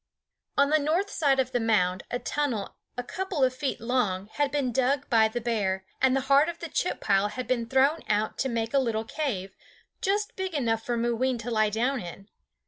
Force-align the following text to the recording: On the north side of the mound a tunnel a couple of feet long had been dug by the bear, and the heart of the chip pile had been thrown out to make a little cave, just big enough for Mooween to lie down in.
On 0.57 0.71
the 0.71 0.79
north 0.79 1.11
side 1.11 1.39
of 1.39 1.51
the 1.51 1.59
mound 1.59 2.05
a 2.09 2.17
tunnel 2.17 2.75
a 2.97 3.03
couple 3.03 3.43
of 3.43 3.53
feet 3.55 3.79
long 3.79 4.29
had 4.33 4.49
been 4.49 4.71
dug 4.71 5.07
by 5.11 5.27
the 5.27 5.39
bear, 5.39 5.85
and 6.01 6.15
the 6.15 6.21
heart 6.21 6.49
of 6.49 6.57
the 6.57 6.69
chip 6.69 6.99
pile 7.01 7.27
had 7.27 7.45
been 7.47 7.67
thrown 7.69 7.99
out 8.09 8.35
to 8.39 8.49
make 8.49 8.73
a 8.73 8.79
little 8.79 9.05
cave, 9.05 9.55
just 10.01 10.35
big 10.35 10.55
enough 10.55 10.83
for 10.83 10.97
Mooween 10.97 11.37
to 11.37 11.51
lie 11.51 11.69
down 11.69 11.99
in. 12.01 12.27